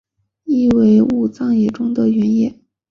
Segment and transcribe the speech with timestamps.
[0.45, 2.59] 意为武藏野中的原野。